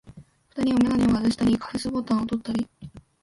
[0.55, 2.67] 二人はめがねをはずしたり、カフスボタンをとったり、